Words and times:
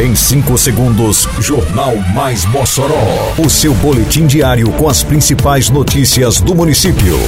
Em 0.00 0.14
5 0.14 0.56
segundos, 0.56 1.28
Jornal 1.40 1.94
Mais 2.14 2.46
Mossoró. 2.46 3.34
O 3.36 3.50
seu 3.50 3.74
boletim 3.74 4.26
diário 4.26 4.72
com 4.72 4.88
as 4.88 5.02
principais 5.02 5.68
notícias 5.68 6.40
do 6.40 6.54
município. 6.54 7.18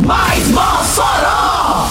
Mais 0.00 0.48
Mossoró! 0.48 1.90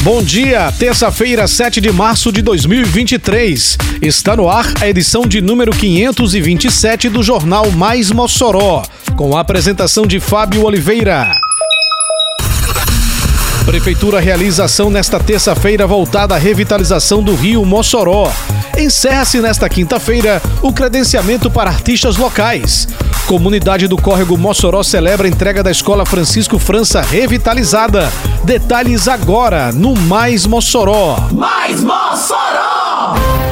Bom 0.00 0.20
dia, 0.20 0.72
terça-feira, 0.72 1.46
7 1.46 1.80
de 1.80 1.92
março 1.92 2.32
de 2.32 2.42
2023. 2.42 3.78
Está 4.02 4.34
no 4.34 4.50
ar 4.50 4.66
a 4.80 4.88
edição 4.88 5.28
de 5.28 5.40
número 5.40 5.70
527 5.70 7.08
do 7.08 7.22
Jornal 7.22 7.70
Mais 7.70 8.10
Mossoró, 8.10 8.82
com 9.14 9.36
a 9.36 9.40
apresentação 9.42 10.08
de 10.08 10.18
Fábio 10.18 10.64
Oliveira. 10.64 11.39
Prefeitura 13.70 14.18
realiza 14.18 14.64
ação 14.64 14.90
nesta 14.90 15.20
terça-feira 15.20 15.86
voltada 15.86 16.34
à 16.34 16.38
revitalização 16.38 17.22
do 17.22 17.36
rio 17.36 17.64
Mossoró. 17.64 18.28
Encerra-se 18.76 19.40
nesta 19.40 19.68
quinta-feira 19.68 20.42
o 20.60 20.72
credenciamento 20.72 21.48
para 21.48 21.70
artistas 21.70 22.16
locais. 22.16 22.88
Comunidade 23.28 23.86
do 23.86 23.96
Córrego 23.96 24.36
Mossoró 24.36 24.82
celebra 24.82 25.28
a 25.28 25.30
entrega 25.30 25.62
da 25.62 25.70
Escola 25.70 26.04
Francisco 26.04 26.58
França 26.58 27.00
revitalizada. 27.00 28.12
Detalhes 28.42 29.06
agora 29.06 29.70
no 29.70 29.94
Mais 29.94 30.46
Mossoró. 30.46 31.28
Mais 31.30 31.80
Mossoró! 31.80 33.49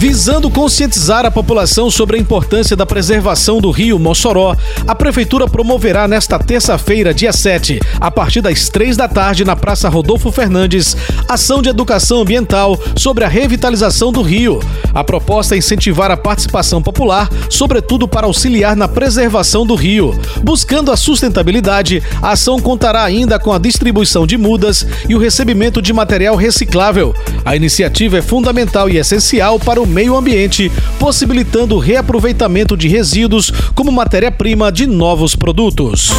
Visando 0.00 0.50
conscientizar 0.50 1.26
a 1.26 1.30
população 1.30 1.90
sobre 1.90 2.16
a 2.16 2.18
importância 2.18 2.74
da 2.74 2.86
preservação 2.86 3.60
do 3.60 3.70
rio 3.70 3.98
Mossoró, 3.98 4.56
a 4.86 4.94
Prefeitura 4.94 5.46
promoverá 5.46 6.08
nesta 6.08 6.38
terça-feira, 6.38 7.12
dia 7.12 7.34
7, 7.34 7.78
a 8.00 8.10
partir 8.10 8.40
das 8.40 8.70
3 8.70 8.96
da 8.96 9.06
tarde, 9.06 9.44
na 9.44 9.54
Praça 9.54 9.90
Rodolfo 9.90 10.32
Fernandes, 10.32 10.96
ação 11.28 11.60
de 11.60 11.68
educação 11.68 12.22
ambiental 12.22 12.80
sobre 12.96 13.24
a 13.24 13.28
revitalização 13.28 14.10
do 14.10 14.22
rio. 14.22 14.58
A 14.94 15.04
proposta 15.04 15.54
é 15.54 15.58
incentivar 15.58 16.10
a 16.10 16.16
participação 16.16 16.80
popular, 16.80 17.28
sobretudo 17.50 18.08
para 18.08 18.26
auxiliar 18.26 18.74
na 18.74 18.88
preservação 18.88 19.66
do 19.66 19.74
rio. 19.74 20.18
Buscando 20.42 20.90
a 20.90 20.96
sustentabilidade, 20.96 22.02
a 22.22 22.30
ação 22.30 22.58
contará 22.58 23.04
ainda 23.04 23.38
com 23.38 23.52
a 23.52 23.58
distribuição 23.58 24.26
de 24.26 24.38
mudas 24.38 24.86
e 25.06 25.14
o 25.14 25.18
recebimento 25.18 25.82
de 25.82 25.92
material 25.92 26.36
reciclável. 26.36 27.14
A 27.44 27.54
iniciativa 27.54 28.16
é 28.16 28.22
fundamental 28.22 28.88
e 28.88 28.96
essencial 28.96 29.60
para 29.60 29.78
o 29.78 29.89
meio 29.90 30.16
ambiente, 30.16 30.70
possibilitando 30.98 31.74
o 31.74 31.78
reaproveitamento 31.78 32.76
de 32.76 32.88
resíduos 32.88 33.50
como 33.74 33.92
matéria-prima 33.92 34.70
de 34.70 34.86
novos 34.86 35.36
produtos. 35.36 36.10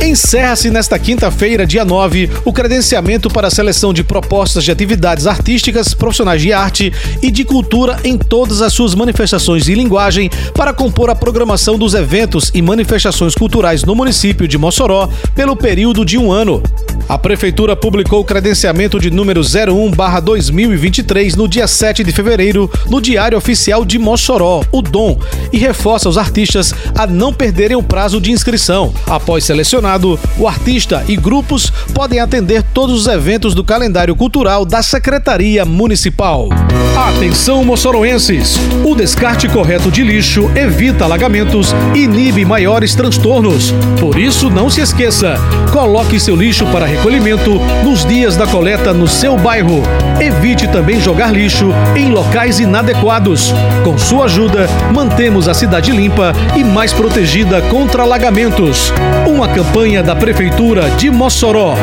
Encerra-se 0.00 0.70
nesta 0.70 0.98
quinta-feira, 0.98 1.66
dia 1.66 1.84
9, 1.84 2.30
o 2.44 2.52
credenciamento 2.52 3.28
para 3.28 3.48
a 3.48 3.50
seleção 3.50 3.92
de 3.92 4.02
propostas 4.02 4.64
de 4.64 4.70
atividades 4.70 5.26
artísticas, 5.26 5.92
profissionais 5.92 6.40
de 6.40 6.52
arte 6.52 6.92
e 7.20 7.30
de 7.30 7.44
cultura 7.44 7.98
em 8.02 8.16
todas 8.16 8.62
as 8.62 8.72
suas 8.72 8.94
manifestações 8.94 9.68
e 9.68 9.74
linguagem 9.74 10.30
para 10.54 10.72
compor 10.72 11.10
a 11.10 11.14
programação 11.14 11.76
dos 11.76 11.94
eventos 11.94 12.50
e 12.54 12.62
manifestações 12.62 13.34
culturais 13.34 13.84
no 13.84 13.94
município 13.94 14.48
de 14.48 14.56
Mossoró 14.56 15.10
pelo 15.34 15.54
período 15.54 16.04
de 16.06 16.16
um 16.16 16.32
ano. 16.32 16.62
A 17.08 17.16
Prefeitura 17.16 17.74
publicou 17.74 18.20
o 18.20 18.24
credenciamento 18.24 19.00
de 19.00 19.10
número 19.10 19.40
01-2023 19.40 21.36
no 21.36 21.48
dia 21.48 21.66
7 21.66 22.04
de 22.04 22.12
fevereiro 22.12 22.70
no 22.86 23.00
Diário 23.00 23.38
Oficial 23.38 23.82
de 23.82 23.98
Mossoró, 23.98 24.62
o 24.70 24.82
DOM, 24.82 25.16
e 25.50 25.56
reforça 25.56 26.06
os 26.06 26.18
artistas 26.18 26.74
a 26.94 27.06
não 27.06 27.32
perderem 27.32 27.78
o 27.78 27.82
prazo 27.82 28.20
de 28.20 28.30
inscrição. 28.30 28.92
Após 29.06 29.44
selecionado, 29.44 30.20
o 30.36 30.46
artista 30.46 31.02
e 31.08 31.16
grupos 31.16 31.72
podem 31.94 32.20
atender 32.20 32.62
todos 32.74 33.00
os 33.00 33.06
eventos 33.06 33.54
do 33.54 33.64
calendário 33.64 34.14
cultural 34.14 34.66
da 34.66 34.82
Secretaria 34.82 35.64
Municipal. 35.64 36.50
Atenção, 36.94 37.64
moçoroenses! 37.64 38.56
O 38.84 38.94
descarte 38.94 39.48
correto 39.48 39.90
de 39.90 40.02
lixo 40.02 40.50
evita 40.54 41.04
alagamentos 41.04 41.74
e 41.94 42.00
inibe 42.00 42.44
maiores 42.44 42.94
transtornos. 42.94 43.72
Por 43.98 44.18
isso, 44.18 44.50
não 44.50 44.68
se 44.68 44.82
esqueça: 44.82 45.36
coloque 45.72 46.20
seu 46.20 46.36
lixo 46.36 46.66
para 46.66 46.97
recolhimento 46.98 47.60
nos 47.84 48.04
dias 48.04 48.36
da 48.36 48.44
coleta 48.44 48.92
no 48.92 49.06
seu 49.06 49.36
bairro. 49.36 49.82
Evite 50.20 50.66
também 50.66 51.00
jogar 51.00 51.32
lixo 51.32 51.72
em 51.94 52.10
locais 52.10 52.58
inadequados. 52.58 53.54
Com 53.84 53.96
sua 53.96 54.24
ajuda, 54.24 54.66
mantemos 54.92 55.48
a 55.48 55.54
cidade 55.54 55.92
limpa 55.92 56.32
e 56.56 56.64
mais 56.64 56.92
protegida 56.92 57.62
contra 57.62 58.02
alagamentos. 58.02 58.92
Uma 59.28 59.48
campanha 59.48 60.02
da 60.02 60.16
Prefeitura 60.16 60.90
de 60.90 61.08
Mossoró. 61.08 61.76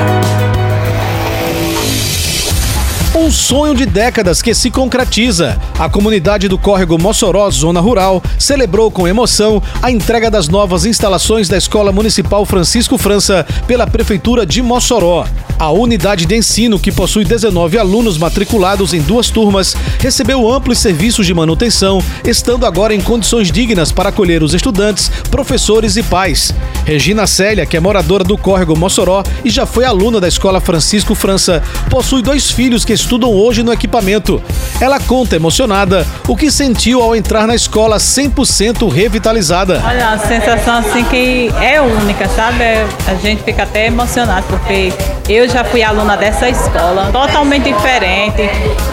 Um 3.25 3.31
sonho 3.31 3.73
de 3.73 3.87
décadas 3.87 4.39
que 4.39 4.53
se 4.53 4.69
concretiza. 4.69 5.59
A 5.79 5.89
comunidade 5.89 6.47
do 6.47 6.59
Córrego 6.59 6.95
Mossoró, 7.01 7.49
zona 7.49 7.79
rural, 7.79 8.21
celebrou 8.37 8.91
com 8.91 9.07
emoção 9.07 9.63
a 9.81 9.89
entrega 9.89 10.29
das 10.29 10.47
novas 10.47 10.85
instalações 10.85 11.49
da 11.49 11.57
Escola 11.57 11.91
Municipal 11.91 12.45
Francisco 12.45 12.99
França 12.99 13.43
pela 13.65 13.87
Prefeitura 13.87 14.45
de 14.45 14.61
Mossoró. 14.61 15.25
A 15.57 15.71
unidade 15.71 16.25
de 16.25 16.35
ensino, 16.35 16.77
que 16.77 16.91
possui 16.91 17.23
19 17.23 17.77
alunos 17.77 18.17
matriculados 18.17 18.93
em 18.93 19.01
duas 19.01 19.29
turmas, 19.29 19.75
recebeu 19.99 20.51
amplos 20.51 20.79
serviços 20.79 21.25
de 21.25 21.33
manutenção, 21.33 22.03
estando 22.25 22.65
agora 22.65 22.93
em 22.93 22.99
condições 22.99 23.51
dignas 23.51 23.91
para 23.91 24.09
acolher 24.09 24.43
os 24.43 24.53
estudantes, 24.53 25.09
professores 25.31 25.95
e 25.95 26.03
pais. 26.03 26.53
Regina 26.83 27.25
Célia, 27.25 27.65
que 27.65 27.77
é 27.77 27.79
moradora 27.79 28.23
do 28.23 28.37
Córrego 28.37 28.77
Mossoró 28.77 29.23
e 29.45 29.49
já 29.49 29.65
foi 29.65 29.85
aluna 29.85 30.19
da 30.19 30.27
Escola 30.27 30.59
Francisco 30.59 31.15
França, 31.15 31.63
possui 31.89 32.21
dois 32.21 32.51
filhos 32.51 32.83
que 32.83 32.93
estudam 32.93 33.31
hoje 33.31 33.63
no 33.63 33.71
equipamento. 33.71 34.41
Ela 34.81 34.99
conta 34.99 35.37
emocionada 35.37 36.05
o 36.27 36.35
que 36.35 36.51
sentiu 36.51 37.01
ao 37.01 37.15
entrar 37.15 37.47
na 37.47 37.55
escola 37.55 37.97
100% 37.97 38.91
revitalizada. 38.91 39.81
Olha, 39.85 40.09
a 40.09 40.17
sensação 40.17 40.75
assim 40.75 41.03
que 41.05 41.49
é 41.61 41.81
única, 41.81 42.27
sabe? 42.27 42.63
A 43.07 43.15
gente 43.15 43.41
fica 43.43 43.63
até 43.63 43.87
emocionado 43.87 44.45
porque 44.47 44.91
eu 45.27 45.49
já 45.49 45.63
fui 45.63 45.81
aluna 45.81 46.15
dessa 46.15 46.47
escola, 46.49 47.09
totalmente 47.11 47.63
diferente, 47.63 48.43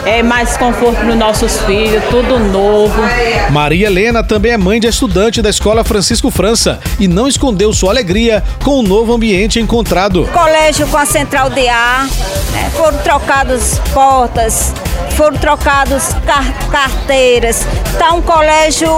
é 0.07 0.23
mais 0.23 0.57
conforto 0.57 0.97
para 0.97 1.11
os 1.11 1.17
nossos 1.17 1.61
filhos, 1.61 2.03
tudo 2.11 2.39
novo. 2.39 3.03
Maria 3.51 3.87
Helena 3.87 4.23
também 4.23 4.53
é 4.53 4.57
mãe 4.57 4.81
de 4.81 4.87
estudante 4.87 5.43
da 5.43 5.51
Escola 5.51 5.85
Francisco 5.85 6.31
França 6.31 6.81
e 6.99 7.07
não 7.07 7.29
escondeu 7.29 7.73
sua 7.73 7.91
alegria 7.91 8.43
com 8.65 8.79
o 8.79 8.83
novo 8.83 9.13
ambiente 9.13 9.61
encontrado. 9.61 10.27
Colégio 10.33 10.87
com 10.87 10.97
a 10.97 11.05
central 11.05 11.51
de 11.51 11.69
ar, 11.69 12.07
né? 12.53 12.71
foram 12.75 12.99
trocadas 12.99 13.79
portas, 13.93 14.73
foram 15.11 15.37
trocados 15.37 16.15
car 16.27 16.71
carteiras. 16.71 17.67
Está 17.93 18.15
um 18.15 18.23
colégio 18.23 18.89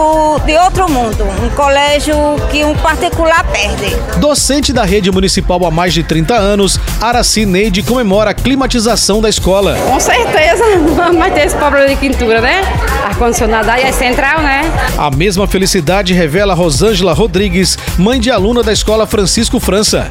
de 0.46 0.56
outro 0.56 0.88
mundo, 0.88 1.24
um 1.42 1.50
colégio 1.50 2.14
que 2.50 2.64
um 2.64 2.74
particular 2.76 3.44
perde. 3.50 3.94
Docente 4.18 4.72
da 4.72 4.84
rede 4.84 5.10
municipal 5.10 5.64
há 5.66 5.70
mais 5.70 5.92
de 5.92 6.04
30 6.04 6.34
anos, 6.34 6.78
Araci 7.24 7.46
Neide 7.46 7.82
comemora 7.82 8.30
a 8.30 8.34
climatização 8.34 9.22
da 9.22 9.30
escola. 9.30 9.74
Com 9.76 9.98
certeza, 9.98 10.62
vai 11.16 11.30
ter 11.30 11.46
esse 11.46 11.56
problema 11.56 11.88
de 11.88 11.96
quintura, 11.96 12.38
né? 12.38 12.60
Ar-condicionado 13.02 13.70
aí 13.70 13.82
é 13.82 13.92
central, 13.92 14.42
né? 14.42 14.60
A 14.98 15.10
mesma 15.10 15.46
felicidade 15.46 16.12
revela 16.12 16.52
Rosângela 16.52 17.14
Rodrigues, 17.14 17.78
mãe 17.96 18.20
de 18.20 18.30
aluna 18.30 18.62
da 18.62 18.74
escola 18.74 19.06
Francisco 19.06 19.58
França. 19.58 20.10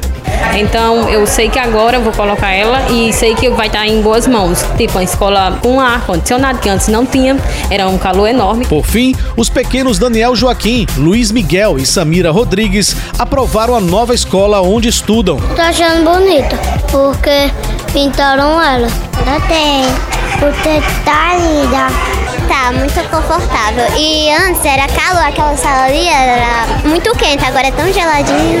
Então 0.56 1.08
eu 1.08 1.26
sei 1.26 1.48
que 1.48 1.58
agora 1.58 1.96
eu 1.96 2.02
vou 2.02 2.12
colocar 2.12 2.52
ela 2.52 2.80
e 2.90 3.12
sei 3.12 3.34
que 3.34 3.48
vai 3.50 3.66
estar 3.66 3.86
em 3.86 4.00
boas 4.00 4.26
mãos. 4.26 4.64
Tipo, 4.76 4.98
uma 4.98 5.04
escola 5.04 5.58
com 5.60 5.80
ar-condicionado, 5.80 6.58
que 6.58 6.68
antes 6.68 6.88
não 6.88 7.04
tinha, 7.04 7.36
era 7.70 7.88
um 7.88 7.98
calor 7.98 8.28
enorme. 8.28 8.64
Por 8.66 8.84
fim, 8.84 9.14
os 9.36 9.48
pequenos 9.48 9.98
Daniel 9.98 10.36
Joaquim, 10.36 10.86
Luiz 10.96 11.32
Miguel 11.32 11.78
e 11.78 11.86
Samira 11.86 12.30
Rodrigues 12.30 12.96
aprovaram 13.18 13.74
a 13.74 13.80
nova 13.80 14.14
escola 14.14 14.60
onde 14.60 14.88
estudam. 14.88 15.38
Tô 15.54 15.62
achando 15.62 16.04
bonita, 16.04 16.56
porque 16.90 17.50
pintaram 17.92 18.62
ela. 18.62 18.88
Gostei, 19.24 19.84
porque 20.38 20.82
tá 21.04 21.36
linda. 21.36 22.24
Tá 22.46 22.72
muito 22.72 23.10
confortável. 23.10 23.86
E 23.96 24.30
antes 24.30 24.64
era 24.64 24.86
calor, 24.88 25.24
aquela 25.26 25.56
sala 25.56 25.84
ali 25.84 26.06
era 26.06 26.66
muito 26.84 27.10
quente, 27.16 27.42
agora 27.44 27.68
é 27.68 27.70
tão 27.70 27.90
geladinho. 27.92 28.60